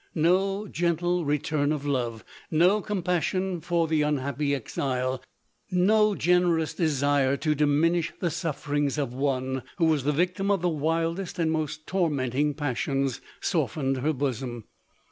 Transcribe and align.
No 0.15 0.67
gentle 0.67 1.25
return 1.25 1.71
of 1.71 1.85
love, 1.85 2.25
no 2.49 2.81
compassion 2.81 3.59
for 3.61 3.87
the 3.87 4.01
unhappy 4.01 4.55
exile— 4.55 5.21
no 5.69 6.15
gene 6.15 6.47
rous 6.47 6.73
desire 6.73 7.37
to 7.37 7.53
diminish 7.53 8.11
the 8.19 8.31
sufferings 8.31 8.97
of 8.97 9.13
one, 9.13 9.61
who 9.77 9.85
was 9.85 10.03
the 10.03 10.11
victim 10.11 10.49
of 10.49 10.63
the 10.63 10.69
wildest 10.69 11.37
and 11.37 11.51
most 11.51 11.85
tor 11.85 12.09
menting 12.09 12.55
passions, 12.57 13.21
softened 13.41 13.97
her 13.97 14.11
bosom. 14.11 14.63